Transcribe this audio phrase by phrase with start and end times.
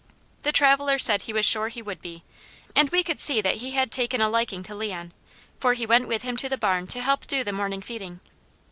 [0.41, 2.23] The traveller said he was sure he would be,
[2.75, 5.13] and we could see that he had taken a liking to Leon,
[5.59, 8.19] for he went with him to the barn to help do the morning feeding.